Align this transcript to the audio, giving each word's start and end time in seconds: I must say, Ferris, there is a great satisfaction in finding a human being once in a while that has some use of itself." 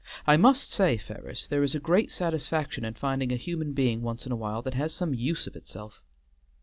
I 0.25 0.35
must 0.35 0.71
say, 0.71 0.97
Ferris, 0.97 1.45
there 1.45 1.61
is 1.61 1.75
a 1.75 1.79
great 1.79 2.09
satisfaction 2.09 2.83
in 2.83 2.95
finding 2.95 3.31
a 3.31 3.35
human 3.35 3.73
being 3.73 4.01
once 4.01 4.25
in 4.25 4.31
a 4.31 4.35
while 4.35 4.63
that 4.63 4.73
has 4.73 4.91
some 4.95 5.13
use 5.13 5.45
of 5.45 5.55
itself." 5.55 6.01